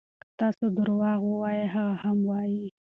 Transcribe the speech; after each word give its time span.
که 0.21 0.27
تاسو 0.39 0.65
درواغ 0.77 1.21
ووایئ 1.31 1.63
هغه 1.73 1.95
هم 2.03 2.17
وایي. 2.29 2.63